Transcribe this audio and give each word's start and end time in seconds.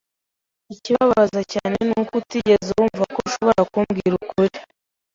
Ikibabaza 0.75 1.41
cyane 1.53 1.77
nuko 1.87 2.13
utigeze 2.21 2.69
wumva 2.77 3.03
ko 3.13 3.17
ushobora 3.27 3.61
kumbwira 3.71 4.13
ukuri. 4.21 4.57